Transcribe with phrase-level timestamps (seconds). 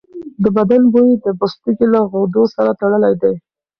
[0.43, 3.35] د بدن بوی د پوستکي له غدو سره تړلی دی.